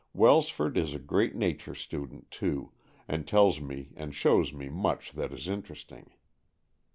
[0.15, 2.71] Welsford is a great Nature student, too,
[3.07, 6.09] and tells me and shows me much that is interesting.